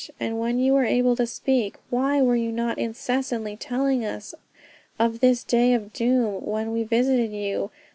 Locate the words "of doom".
5.75-6.43